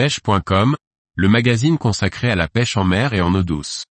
[0.00, 0.76] pêche.com,
[1.14, 3.84] le magazine consacré à la pêche en mer et en eau douce.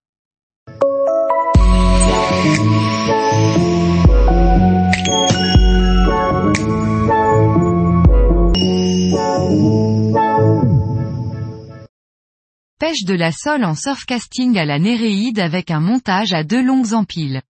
[12.79, 16.93] Pêche de la sole en surfcasting à la Néréide avec un montage à deux longues
[16.93, 17.43] empiles.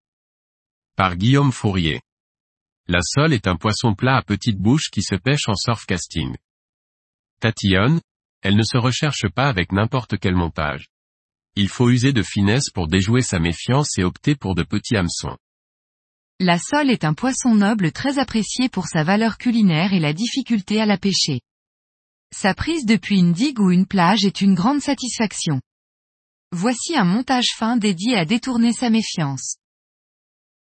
[0.97, 2.01] Par Guillaume Fourier.
[2.89, 6.35] La sole est un poisson plat à petite bouche qui se pêche en surfcasting.
[7.39, 8.01] Tatillonne,
[8.41, 10.87] elle ne se recherche pas avec n'importe quel montage.
[11.55, 15.37] Il faut user de finesse pour déjouer sa méfiance et opter pour de petits hameçons.
[16.39, 20.79] La sole est un poisson noble très apprécié pour sa valeur culinaire et la difficulté
[20.79, 21.41] à la pêcher.
[22.33, 25.59] Sa prise depuis une digue ou une plage est une grande satisfaction.
[26.51, 29.57] Voici un montage fin dédié à détourner sa méfiance.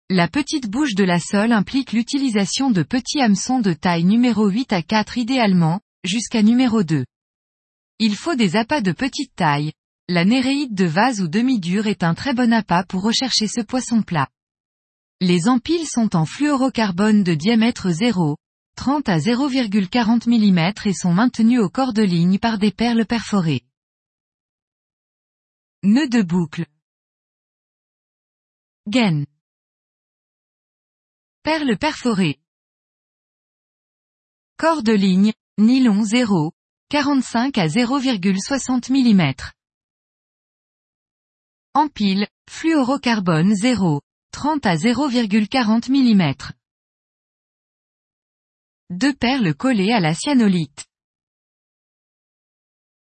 [0.09, 4.73] La petite bouche de la sole implique l'utilisation de petits hameçons de taille numéro 8
[4.73, 7.05] à 4 idéalement, jusqu'à numéro 2.
[8.01, 9.73] Il faut des appâts de petite taille.
[10.07, 14.01] La néréide de vase ou demi-dure est un très bon appât pour rechercher ce poisson
[14.01, 14.29] plat.
[15.19, 18.37] Les empiles sont en fluorocarbone de diamètre 0,
[18.77, 23.65] 30 à 0,40 mm et sont maintenus au corps de ligne par des perles perforées.
[25.83, 26.65] Nœud de boucle.
[28.87, 29.25] Gaine.
[31.43, 32.39] Perles perforées.
[34.57, 36.53] Corps de ligne, nylon 0,
[36.89, 39.33] 45 à 0,60 mm.
[41.75, 44.01] Empile, fluorocarbone 0,
[44.31, 46.33] 30 à 0,40 mm.
[48.89, 50.87] Deux perles collées à la cyanolite.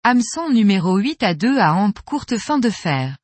[0.04, 3.18] Hameçon numéro 8 à 2 à hampe courte fin de fer.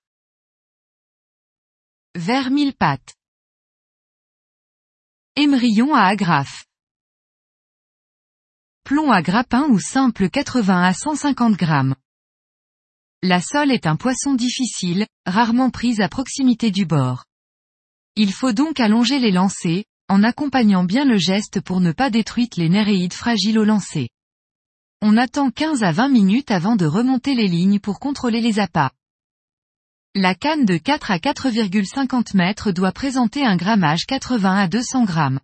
[2.15, 3.15] Vers mille pattes.
[5.35, 6.65] Émerillon à agrafe.
[8.85, 11.95] Plomb à grappin ou simple 80 à 150 grammes.
[13.21, 17.23] La sole est un poisson difficile, rarement prise à proximité du bord.
[18.17, 22.49] Il faut donc allonger les lancers, en accompagnant bien le geste pour ne pas détruire
[22.57, 24.09] les néréides fragiles au lancer.
[25.01, 28.91] On attend 15 à 20 minutes avant de remonter les lignes pour contrôler les appâts.
[30.13, 35.39] La canne de 4 à 4,50 mètres doit présenter un grammage 80 à 200 grammes.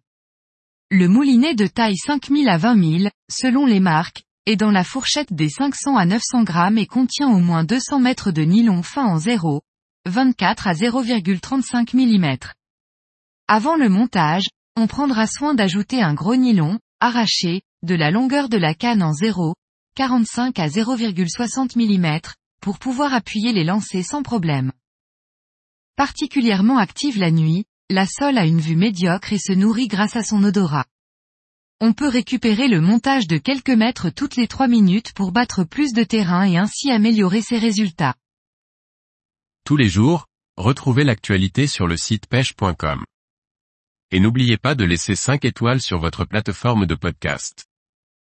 [0.92, 5.32] Le moulinet de taille 5000 à 20 000, selon les marques, est dans la fourchette
[5.32, 9.20] des 500 à 900 grammes et contient au moins 200 mètres de nylon fin en
[9.20, 9.62] 0,
[10.08, 12.38] 24 à 0,35 mm.
[13.48, 18.58] Avant le montage, on prendra soin d'ajouter un gros nylon, arraché, de la longueur de
[18.58, 19.54] la canne en 0,
[19.96, 22.20] 45 à 0,60 mm,
[22.62, 24.72] pour pouvoir appuyer les lancers sans problème.
[25.96, 30.24] Particulièrement active la nuit, la sole a une vue médiocre et se nourrit grâce à
[30.24, 30.86] son odorat.
[31.82, 35.94] On peut récupérer le montage de quelques mètres toutes les 3 minutes pour battre plus
[35.94, 38.16] de terrain et ainsi améliorer ses résultats.
[39.64, 43.06] Tous les jours, retrouvez l'actualité sur le site pêche.com.
[44.12, 47.69] Et n'oubliez pas de laisser 5 étoiles sur votre plateforme de podcast.